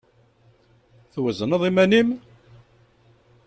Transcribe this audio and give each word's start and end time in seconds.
Twezneḍ 1.13 1.61
iman-im? 1.69 2.09